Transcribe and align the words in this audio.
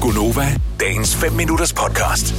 Gunova, 0.00 0.60
dagens 0.80 1.16
5 1.16 1.32
minutters 1.32 1.72
podcast. 1.72 2.34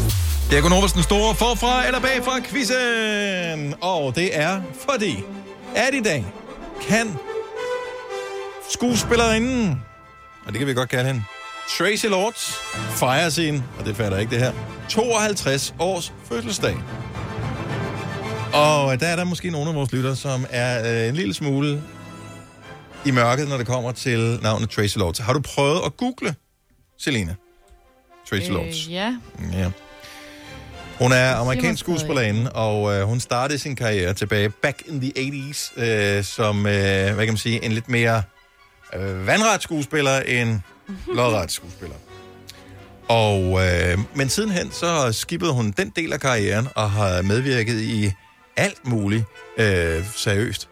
Det 0.49 0.57
er 0.57 0.61
Gunovas 0.61 0.93
den 0.93 1.03
store 1.03 1.35
forfra 1.35 1.85
eller 1.87 1.99
bagfra 1.99 2.39
quizzen. 2.39 3.75
Og 3.81 4.15
det 4.15 4.37
er 4.37 4.61
fordi, 4.89 5.23
at 5.75 5.93
i 5.93 6.01
dag 6.01 6.25
kan 6.81 7.15
skuespillerinden, 8.69 9.81
og 10.45 10.51
det 10.51 10.59
kan 10.59 10.67
vi 10.67 10.73
godt 10.73 10.89
kalde 10.89 11.05
hende, 11.05 11.23
Tracy 11.77 12.05
Lords, 12.05 12.53
fejrer 12.89 13.29
sin, 13.29 13.63
og 13.79 13.85
det 13.85 13.95
fatter 13.95 14.17
ikke 14.17 14.31
det 14.31 14.39
her, 14.39 14.53
52 14.89 15.73
års 15.79 16.13
fødselsdag. 16.25 16.77
Og 18.53 18.99
der 18.99 19.07
er 19.07 19.15
der 19.15 19.23
måske 19.23 19.49
nogle 19.49 19.69
af 19.69 19.75
vores 19.75 19.91
lytter, 19.91 20.13
som 20.13 20.45
er 20.49 21.01
øh, 21.03 21.09
en 21.09 21.15
lille 21.15 21.33
smule 21.33 21.83
i 23.05 23.11
mørket, 23.11 23.47
når 23.47 23.57
det 23.57 23.67
kommer 23.67 23.91
til 23.91 24.39
navnet 24.41 24.69
Tracy 24.69 24.97
Lords. 24.97 25.17
Har 25.17 25.33
du 25.33 25.41
prøvet 25.41 25.81
at 25.85 25.97
google 25.97 26.35
Selena? 26.99 27.35
Tracy 28.31 28.49
Lords. 28.49 28.87
Øh, 28.87 28.93
ja. 28.93 29.17
Ja. 29.53 29.71
Hun 30.99 31.11
er 31.11 31.35
amerikansk 31.35 31.79
skuespillerinde, 31.79 32.51
og 32.51 32.93
øh, 32.93 33.03
hun 33.03 33.19
startede 33.19 33.59
sin 33.59 33.75
karriere 33.75 34.13
tilbage 34.13 34.49
back 34.49 34.81
in 34.87 35.01
the 35.01 35.11
80s 35.17 35.81
øh, 35.81 36.23
som, 36.23 36.65
øh, 36.65 36.73
hvad 37.13 37.15
kan 37.15 37.27
man 37.27 37.37
sige, 37.37 37.65
en 37.65 37.71
lidt 37.71 37.89
mere 37.89 38.23
øh, 38.95 39.27
vandret 39.27 39.63
skuespiller 39.63 40.19
end 40.19 40.59
lodret 41.15 41.51
skuespiller. 41.51 41.95
Og, 43.07 43.67
øh, 43.67 43.99
men 44.15 44.29
sidenhen 44.29 44.71
så 44.71 45.11
skippede 45.11 45.53
hun 45.53 45.71
den 45.71 45.91
del 45.95 46.13
af 46.13 46.19
karrieren 46.19 46.67
og 46.75 46.91
har 46.91 47.21
medvirket 47.21 47.81
i 47.81 48.11
alt 48.57 48.87
muligt 48.87 49.23
øh, 49.57 50.05
seriøst. 50.15 50.69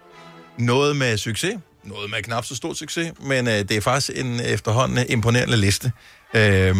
Noget 0.57 0.95
med 0.95 1.17
succes, 1.17 1.55
noget 1.83 2.09
med 2.09 2.23
knap 2.23 2.45
så 2.45 2.55
stor 2.55 2.73
succes, 2.73 3.11
men 3.21 3.47
øh, 3.47 3.53
det 3.53 3.71
er 3.71 3.81
faktisk 3.81 4.19
en 4.19 4.39
efterhånden 4.39 5.05
imponerende 5.09 5.57
liste, 5.57 5.91
øh, 6.33 6.75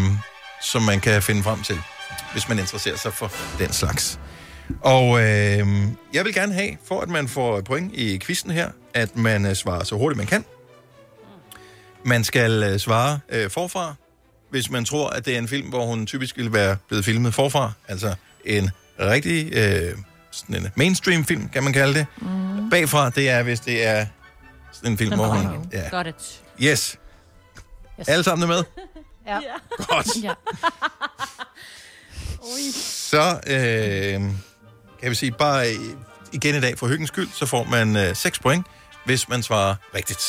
som 0.62 0.82
man 0.82 1.00
kan 1.00 1.22
finde 1.22 1.44
frem 1.44 1.64
til, 1.64 1.78
hvis 2.32 2.50
man 2.50 2.60
interesserer 2.60 2.98
sig 2.98 3.14
for 3.14 3.32
den 3.60 3.74
slags. 3.74 4.20
Og 4.82 5.20
øh, 5.20 5.68
jeg 6.14 6.26
vil 6.26 6.34
gerne 6.34 6.54
have, 6.54 6.78
for 6.88 7.02
at 7.02 7.10
man 7.10 7.28
får 7.28 7.62
point 7.62 7.94
i 7.96 8.20
quizzen 8.20 8.52
her, 8.52 8.70
at 8.94 9.16
man 9.16 9.46
øh, 9.46 9.56
svarer 9.56 9.84
så 9.84 9.96
hurtigt 9.96 10.18
man 10.18 10.28
kan. 10.28 10.46
Man 12.06 12.24
skal 12.24 12.64
øh, 12.64 12.80
svare 12.80 13.20
øh, 13.30 13.50
forfra, 13.50 13.94
hvis 14.50 14.70
man 14.70 14.86
tror, 14.86 15.10
at 15.10 15.26
det 15.26 15.34
er 15.34 15.38
en 15.38 15.48
film, 15.48 15.70
hvor 15.70 15.86
hun 15.86 16.06
typisk 16.06 16.38
ville 16.38 16.54
være 16.54 16.78
blevet 16.88 17.06
filmet 17.06 17.34
forfra. 17.34 17.72
Altså 17.88 18.16
en 18.46 18.70
rigtig 19.00 19.54
øh, 19.54 19.98
sådan 20.32 20.56
en 20.56 20.68
mainstream 20.76 21.26
film, 21.26 21.50
kan 21.50 21.64
man 21.64 21.74
kalde 21.74 21.94
det. 21.94 22.06
Mm. 22.18 22.70
Bagfra, 22.70 23.10
det 23.10 23.30
er, 23.30 23.44
hvis 23.44 23.60
det 23.60 23.88
er 23.88 24.06
sådan 24.72 24.92
en 24.92 24.98
film, 24.98 25.16
hvor 25.16 25.28
hun... 25.28 25.70
Ja. 25.74 25.98
Got 25.98 26.08
it. 26.08 26.42
Yes. 26.64 26.98
Alle 28.08 28.24
sammen 28.24 28.44
er 28.44 28.56
med? 28.56 28.64
Ja. 29.36 29.86
Godt. 29.88 30.24
Ja. 30.24 30.34
Så 32.84 33.40
øh, 33.48 34.22
kan 35.02 35.10
vi 35.10 35.16
sige, 35.16 35.32
bare 35.32 35.66
igen 36.32 36.56
i 36.56 36.62
dag 36.62 36.78
for 36.78 36.88
hyggens 36.88 37.08
skyld, 37.08 37.30
så 37.34 37.46
får 37.46 37.64
man 37.64 37.96
øh, 37.96 38.16
6 38.16 38.40
point, 38.40 38.66
hvis 39.06 39.30
man 39.30 39.44
svarer 39.44 39.76
rigtigt. 39.96 40.22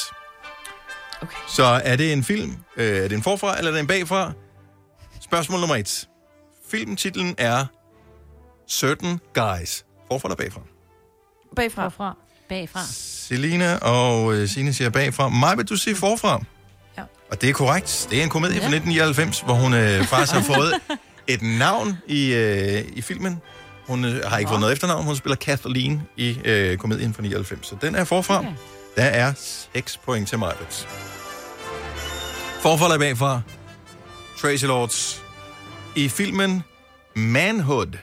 Okay. 1.23 1.37
Så 1.49 1.65
er 1.65 1.97
det 1.97 2.13
en 2.13 2.25
film, 2.25 2.57
øh, 2.77 2.97
er 2.97 3.09
det 3.09 3.13
en 3.13 3.23
forfra, 3.23 3.59
eller 3.59 3.71
er 3.71 3.75
det 3.75 3.81
en 3.81 3.87
bagfra? 3.87 4.33
Spørgsmål 5.21 5.61
nummer 5.61 5.77
et. 5.77 6.09
Filmtitlen 6.71 7.35
er 7.39 7.67
Certain 8.69 9.21
Guys. 9.35 9.85
Forfra 10.09 10.29
eller 10.29 10.37
bagfra? 10.37 10.61
Bagfra. 11.57 11.85
Forfra. 11.85 12.17
Bagfra. 12.49 12.81
Selina 12.93 13.77
og 13.77 14.35
øh, 14.35 14.49
Signe 14.49 14.73
siger 14.73 14.91
bagfra. 14.91 15.29
Mig 15.29 15.57
vil 15.57 15.69
du 15.69 15.77
sige 15.77 15.97
forfra? 15.97 16.43
Og 17.31 17.41
det 17.41 17.49
er 17.49 17.53
korrekt. 17.53 18.07
Det 18.11 18.19
er 18.19 18.23
en 18.23 18.29
komedie 18.29 18.57
ja. 18.57 18.63
fra 18.63 18.75
1999, 18.75 19.41
hvor 19.41 19.55
hun 19.55 19.75
øh, 19.75 20.05
faktisk 20.13 20.33
har 20.33 20.55
fået 20.55 20.75
et 21.27 21.43
navn 21.43 21.99
i, 22.07 22.35
øh, 22.35 22.85
i 22.93 23.01
filmen. 23.03 23.41
Hun 23.87 24.05
øh, 24.05 24.25
har 24.25 24.39
ikke 24.39 24.49
fået 24.49 24.61
noget 24.61 24.73
efternavn. 24.73 25.05
Hun 25.05 25.17
spiller 25.17 25.37
Kathleen 25.37 26.03
i 26.17 26.39
øh, 26.45 26.79
komedien 26.79 27.15
fra 27.15 27.23
99. 27.23 27.67
Så 27.67 27.77
den 27.81 27.95
er 27.95 28.05
forfra. 28.05 28.39
Okay. 28.39 28.53
Der 28.97 29.05
er 29.05 29.33
6 29.73 29.97
point 29.97 30.29
til 30.29 30.39
mig. 30.39 30.55
Forfra 32.61 32.85
eller 32.85 32.99
bagfra? 32.99 33.41
Tracy 34.39 34.65
Lords. 34.65 35.23
I 35.97 36.09
filmen 36.09 36.63
Manhood. 37.17 37.99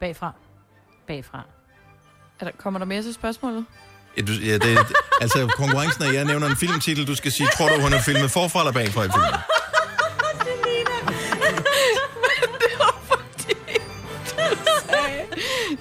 Bagfra. 0.00 0.32
Bagfra. 1.06 1.42
Er 2.40 2.44
der, 2.44 2.52
kommer 2.58 2.78
der 2.78 2.86
mere 2.86 3.02
til 3.02 3.14
spørgsmålet? 3.14 3.64
Ja, 4.16 4.22
du, 4.22 4.32
ja, 4.32 4.54
det, 4.58 4.78
altså 5.20 5.46
konkurrencen 5.46 6.02
er, 6.02 6.12
jeg 6.12 6.24
nævner 6.24 6.46
en 6.46 6.56
filmtitel, 6.56 7.06
du 7.06 7.14
skal 7.14 7.32
sige, 7.32 7.48
tror 7.56 7.68
du, 7.68 7.80
hun 7.80 7.92
er 7.92 8.02
filmet 8.02 8.30
forfra 8.30 8.60
eller 8.60 8.72
bagfra 8.72 9.04
i 9.04 9.08
filmen? 9.08 9.30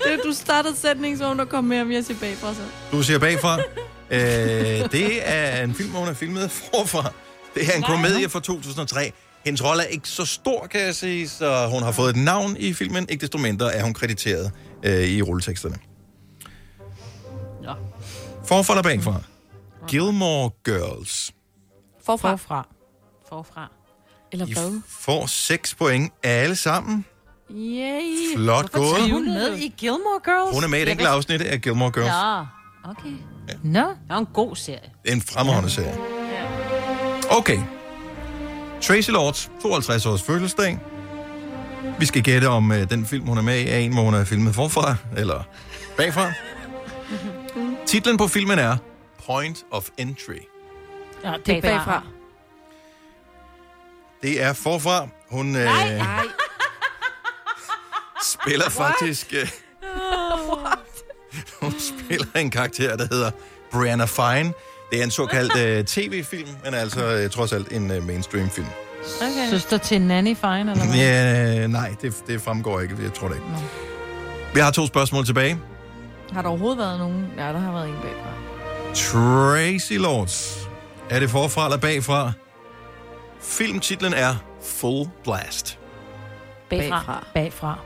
Det, 0.04 0.20
du 0.24 0.34
startede 0.34 0.76
sætningen, 0.78 1.18
så 1.20 1.34
der 1.34 1.46
kom 1.46 1.64
mere, 1.64 1.82
om 1.82 1.92
jeg 1.92 2.06
siger 2.06 2.20
bagfra 2.20 2.54
så. 2.54 2.62
Du 2.92 3.04
siger 3.04 3.20
bagfra. 3.20 3.60
Øh, 4.12 4.20
det 4.92 5.20
er 5.30 5.64
en 5.64 5.76
film, 5.76 5.90
hvor 5.90 6.00
hun 6.00 6.10
er 6.10 6.14
filmet 6.14 6.52
forfra. 6.74 7.14
Det 7.56 7.68
er 7.68 7.78
en 7.78 7.84
komedie 7.84 8.30
fra 8.30 8.40
2003. 8.40 9.12
Hendes 9.46 9.64
rolle 9.64 9.84
er 9.84 9.88
ikke 9.88 10.08
så 10.08 10.26
stor, 10.26 10.68
kan 10.72 10.82
jeg 10.82 10.96
sige, 10.96 11.30
så 11.30 11.68
hun 11.72 11.84
har 11.84 11.92
fået 11.92 12.10
et 12.10 12.16
navn 12.16 12.56
i 12.60 12.74
filmen. 12.74 13.06
Ikke 13.10 13.22
desto 13.22 13.38
mindre 13.38 13.74
er 13.74 13.84
hun 13.84 13.94
krediteret 13.94 14.52
øh, 14.84 15.04
i 15.04 15.22
rulleteksterne. 15.22 15.78
Nå. 17.80 18.46
Forfra 18.46 18.74
eller 18.74 18.84
bagfra? 18.84 19.22
Gilmore 19.88 20.50
Girls. 20.66 21.32
Forfra. 22.06 22.32
Forfra. 22.32 22.68
Forfra. 23.30 23.72
Eller 24.32 24.48
I 24.48 24.54
hvad? 24.54 24.82
får 24.90 25.26
6 25.26 25.76
point 25.76 26.14
alle 26.24 26.56
sammen. 26.56 27.06
Yay. 27.52 28.36
Flot 28.36 28.72
gået. 28.72 28.86
Er 29.00 29.14
hun 29.14 29.26
med 29.26 29.58
i 29.58 29.74
Gilmore 29.78 30.20
Girls? 30.26 30.56
Hun 30.56 30.64
er 30.64 30.68
med 30.68 30.80
i 30.80 30.82
et 30.82 30.90
enkelt 30.90 31.10
afsnit 31.10 31.42
af 31.42 31.62
Gilmore 31.62 31.92
Girls. 31.92 32.08
Ja, 32.08 32.40
okay. 32.90 33.16
Nå, 33.64 33.80
det 33.80 33.98
er 34.10 34.18
en 34.18 34.26
god 34.26 34.56
serie. 34.56 34.80
Det 35.04 35.12
er 35.12 35.16
en 35.16 35.22
fremragende 35.22 35.70
serie. 35.70 35.96
Okay. 37.30 37.60
Tracy 38.82 39.10
Lords, 39.10 39.52
52 39.62 40.06
års 40.06 40.22
fødselsdag. 40.22 40.80
Vi 42.00 42.06
skal 42.06 42.24
gætte 42.24 42.46
om 42.46 42.72
øh, 42.72 42.90
den 42.90 43.06
film, 43.06 43.28
hun 43.28 43.38
er 43.38 43.42
med 43.42 43.60
i, 43.60 43.68
er 43.68 43.78
en, 43.78 43.94
hvor 43.94 44.04
hun 44.04 44.14
er 44.14 44.24
filmet 44.24 44.56
forfra, 44.56 44.96
eller 45.18 45.44
bagfra. 45.98 46.32
Titlen 47.92 48.18
på 48.18 48.28
filmen 48.28 48.60
er 48.60 48.78
Point 49.26 49.66
of 49.72 49.90
Entry. 49.98 50.38
Ja, 51.24 51.34
Det 51.46 51.58
er 51.58 51.62
bagfra. 51.62 52.04
Det 54.22 54.42
er 54.42 54.54
forfra. 54.54 55.08
Hun 55.30 55.56
øh, 55.56 55.64
Nej. 55.64 56.02
spiller 58.34 58.70
faktisk... 58.70 59.34
Øh, 59.34 59.48
hun 61.62 61.74
spiller 61.80 62.28
en 62.36 62.50
karakter, 62.50 62.98
der 62.98 63.08
hedder 63.12 63.32
Brianna 63.72 64.06
Fine. 64.06 64.54
Det 64.92 65.00
er 65.00 65.04
en 65.04 65.12
såkaldt 65.12 65.58
øh, 65.58 65.86
tv-film, 65.86 66.50
men 66.64 66.74
altså 66.74 67.06
øh, 67.06 67.30
trods 67.30 67.54
alt 67.54 67.72
en 67.72 67.92
øh, 67.92 68.04
mainstream-film. 68.04 68.68
Okay. 69.22 69.50
Søster 69.50 69.78
til 69.78 70.02
Nanny 70.02 70.36
Fine, 70.36 70.72
eller 70.72 70.86
hvad? 70.86 70.96
Ja, 70.96 71.68
nej, 71.68 71.96
det, 72.02 72.24
det 72.28 72.42
fremgår 72.42 72.80
ikke. 72.80 72.96
Jeg 73.04 73.14
tror 73.14 73.28
det 73.28 73.36
ikke. 73.36 73.48
Vi 74.54 74.60
har 74.60 74.72
to 74.72 74.88
spørgsmål 74.88 75.26
tilbage. 75.26 75.60
Har 76.34 76.42
der 76.42 76.50
overhovedet 76.50 76.78
været 76.78 77.00
nogen? 77.00 77.34
Ja, 77.38 77.44
der 77.48 77.60
har 77.60 77.72
været 77.72 77.90
en 77.90 77.96
bagfra. 78.02 78.32
Tracy 78.94 79.94
Lords. 79.94 80.68
Er 81.10 81.20
det 81.20 81.30
forfra 81.30 81.66
eller 81.66 81.78
bagfra? 81.78 82.32
Filmtitlen 83.42 84.14
er 84.14 84.36
Full 84.64 85.10
Blast. 85.24 85.80
Bagfra. 86.70 86.90
Bagfra. 86.90 87.24
Bagfra. 87.34 87.78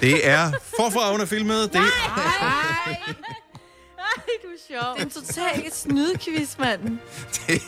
Det 0.00 0.28
er 0.28 0.52
forfra 0.76 1.12
under 1.14 1.26
filmet. 1.26 1.72
Det, 1.72 1.80
Ej, 1.80 2.96
du 4.42 4.48
er 4.48 4.80
sjov. 4.80 4.94
Det 4.94 5.00
er 5.00 5.04
en 5.04 5.10
total 5.10 5.72
snydequiz, 5.72 6.58
mand. 6.58 6.98
det 7.46 7.62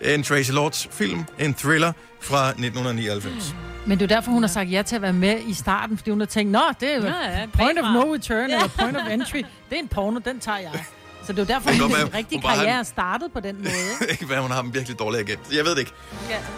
er 0.00 0.14
en 0.14 0.22
Tracy 0.22 0.50
Lords 0.50 0.88
film. 0.90 1.24
En 1.38 1.54
thriller 1.54 1.92
fra 2.20 2.48
1999. 2.48 3.54
Men 3.86 3.98
det 3.98 4.04
er 4.12 4.14
derfor, 4.16 4.30
hun 4.30 4.42
har 4.42 4.48
sagt 4.48 4.70
ja 4.72 4.82
til 4.82 4.96
at 4.96 5.02
være 5.02 5.12
med 5.12 5.40
i 5.46 5.54
starten, 5.54 5.98
fordi 5.98 6.10
hun 6.10 6.20
har 6.20 6.26
tænkt, 6.26 6.52
nå, 6.52 6.60
det 6.80 6.90
er 6.92 6.96
jo 6.96 7.02
Ja, 7.02 7.40
ja, 7.40 7.46
point 7.52 7.78
of 7.78 7.84
no 7.84 8.14
return, 8.14 8.50
eller 8.50 8.68
point 8.68 8.96
of 8.96 9.02
entry. 9.10 9.36
Det 9.70 9.76
er 9.76 9.76
en 9.78 9.88
porno, 9.88 10.20
den 10.24 10.40
tager 10.40 10.58
jeg. 10.58 10.84
Så 11.26 11.32
det 11.32 11.38
er 11.38 11.42
jo 11.42 11.46
derfor, 11.46 11.70
at 11.70 11.76
den 11.76 12.14
rigtige 12.14 12.40
har- 12.40 12.54
karriere 12.56 12.78
er 12.78 12.82
startet 12.82 13.32
på 13.32 13.40
den 13.40 13.56
måde. 13.56 14.10
Ikke 14.12 14.26
hvad, 14.26 14.36
hun 14.36 14.50
har 14.50 14.62
en 14.62 14.74
virkelig 14.74 14.98
dårlig 14.98 15.20
agent. 15.20 15.40
Jeg 15.52 15.64
ved 15.64 15.70
det 15.70 15.78
ikke. 15.78 15.92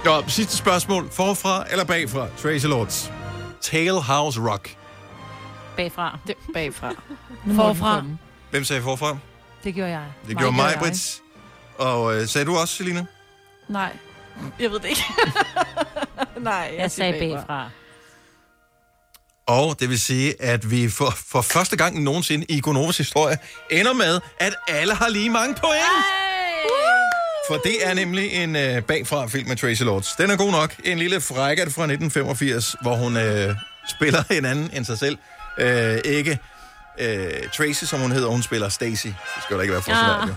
Nå, 0.05 0.23
sidste 0.29 0.57
spørgsmål. 0.57 1.09
Forfra 1.13 1.65
eller 1.71 1.85
bagfra? 1.85 2.27
Tracy 2.43 2.67
Lords. 2.67 3.13
Tale 3.61 4.03
House 4.03 4.41
Rock. 4.41 4.77
Bagfra. 5.77 6.19
Det 6.27 6.35
bagfra. 6.55 6.93
Forfra. 7.55 8.05
Hvem 8.51 8.65
sagde 8.65 8.83
forfra? 8.83 9.19
Det 9.65 9.75
gjorde 9.75 9.91
jeg. 9.91 10.05
Det 10.27 10.35
Mig 10.35 10.37
gjorde 10.37 10.57
mig. 10.57 10.77
Brits. 10.79 11.23
Og 11.79 12.17
øh, 12.17 12.29
sagde 12.29 12.45
du 12.45 12.57
også, 12.57 12.75
Selina? 12.75 13.05
Nej, 13.69 13.97
jeg 14.61 14.71
ved 14.71 14.81
det 14.81 14.89
ikke. 14.89 15.03
Nej, 16.41 16.53
jeg, 16.73 16.79
Jeg 16.79 16.91
sagde 16.91 17.13
bagfra. 17.13 17.71
Og 19.47 19.81
det 19.81 19.89
vil 19.89 20.01
sige, 20.01 20.43
at 20.43 20.71
vi 20.71 20.89
for, 20.89 21.15
for 21.27 21.41
første 21.43 21.77
gang 21.77 22.03
nogensinde 22.03 22.47
i 22.49 22.61
Gonovas 22.61 22.97
historie 22.97 23.39
ender 23.71 23.93
med, 23.93 24.21
at 24.41 24.55
alle 24.69 24.95
har 24.95 25.09
lige 25.09 25.31
mange 25.31 25.55
point. 25.55 25.83
For 27.49 27.55
det 27.57 27.77
er 27.87 27.95
nemlig 27.95 28.33
en 28.33 28.57
øh, 28.57 28.83
bagfra-film 28.83 29.49
med 29.49 29.57
Tracy 29.57 29.83
Lords. 29.83 30.13
Den 30.19 30.31
er 30.31 30.37
god 30.37 30.51
nok. 30.53 30.75
En 30.85 30.99
lille 30.99 31.21
frækket 31.21 31.63
fra 31.75 31.83
1985, 31.83 32.77
hvor 32.83 32.97
hun 32.97 33.17
øh, 33.17 33.55
spiller 33.97 34.23
en 34.31 34.45
anden 34.45 34.71
end 34.73 34.85
sig 34.85 34.99
selv. 34.99 35.19
Øh, 35.59 35.99
ikke 36.05 36.39
øh, 36.99 37.49
Tracy, 37.57 37.85
som 37.85 38.01
hun 38.01 38.13
hedder, 38.13 38.29
hun 38.29 38.43
spiller 38.43 38.69
Stacy. 38.69 39.07
Det 39.07 39.43
skal 39.43 39.55
jo 39.55 39.57
da 39.57 39.63
ikke 39.63 39.73
være 39.73 39.83
for 39.83 39.91
svært, 39.91 40.29
jo. 40.29 40.35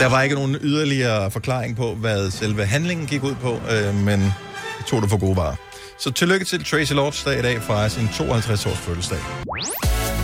Der 0.00 0.06
var 0.06 0.22
ikke 0.22 0.34
nogen 0.34 0.56
yderligere 0.60 1.30
forklaring 1.30 1.76
på, 1.76 1.94
hvad 1.94 2.30
selve 2.30 2.66
handlingen 2.66 3.06
gik 3.06 3.22
ud 3.22 3.34
på, 3.34 3.60
øh, 3.70 3.94
men 3.94 4.20
jeg 4.20 4.86
tog 4.86 5.02
det 5.02 5.10
for 5.10 5.18
gode 5.18 5.36
varer. 5.36 5.54
Så 5.98 6.10
tillykke 6.10 6.46
til 6.46 6.64
Tracy 6.64 6.92
Lords 6.92 7.24
dag 7.24 7.38
i 7.38 7.42
dag 7.42 7.62
fra 7.62 7.88
sin 7.88 8.08
52-års 8.12 8.78
fødselsdag. 8.78 9.18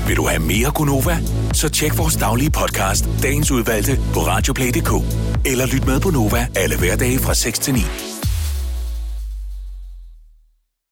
Vil 0.06 0.17
du 0.17 0.26
have 0.26 0.43
mere 0.43 0.70
Gunova? 0.75 1.19
Så 1.52 1.69
tjek 1.69 1.99
vores 1.99 2.17
daglige 2.17 2.50
podcast, 2.50 3.05
dagens 3.23 3.50
udvalgte, 3.50 3.99
på 4.14 4.20
radioplay.dk. 4.20 4.91
Eller 5.44 5.67
lyt 5.67 5.87
med 5.87 6.00
på 6.00 6.11
Nova 6.11 6.49
alle 6.56 6.79
hverdage 6.79 7.19
fra 7.19 7.35
6 7.35 7.59
til 7.59 7.75
9. 7.75 7.81